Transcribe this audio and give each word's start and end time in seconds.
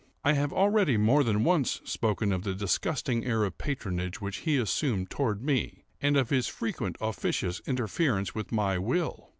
I 0.23 0.33
have 0.33 0.51
already 0.51 0.97
more 0.97 1.23
than 1.23 1.43
once 1.43 1.79
spoken 1.85 2.31
of 2.33 2.41
the 2.41 2.55
disgusting 2.55 3.23
air 3.23 3.43
of 3.43 3.59
patronage 3.59 4.19
which 4.19 4.37
he 4.37 4.57
assumed 4.57 5.11
toward 5.11 5.43
me, 5.43 5.83
and 6.01 6.17
of 6.17 6.31
his 6.31 6.47
frequent 6.47 6.97
officious 6.99 7.61
interference 7.67 8.33
with 8.33 8.51
my 8.51 8.79
will. 8.79 9.29